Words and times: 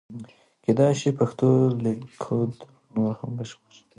کېدای 0.63 0.91
شي 0.99 1.09
پښتو 1.19 1.47
لیکدود 1.83 2.53
نور 2.93 3.13
هم 3.19 3.31
بشپړ 3.37 3.69
شي. 3.75 3.83